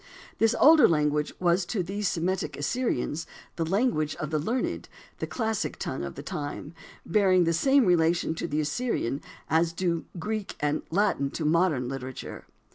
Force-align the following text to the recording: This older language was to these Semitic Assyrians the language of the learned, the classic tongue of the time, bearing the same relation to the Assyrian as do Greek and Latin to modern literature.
This 0.39 0.55
older 0.59 0.87
language 0.87 1.31
was 1.39 1.63
to 1.67 1.83
these 1.83 2.07
Semitic 2.07 2.57
Assyrians 2.57 3.27
the 3.55 3.63
language 3.63 4.15
of 4.15 4.31
the 4.31 4.39
learned, 4.39 4.89
the 5.19 5.27
classic 5.27 5.77
tongue 5.77 6.03
of 6.03 6.15
the 6.15 6.23
time, 6.23 6.73
bearing 7.05 7.43
the 7.43 7.53
same 7.53 7.85
relation 7.85 8.33
to 8.33 8.47
the 8.47 8.61
Assyrian 8.61 9.21
as 9.47 9.73
do 9.73 10.05
Greek 10.17 10.55
and 10.59 10.81
Latin 10.89 11.29
to 11.29 11.45
modern 11.45 11.87
literature. 11.87 12.47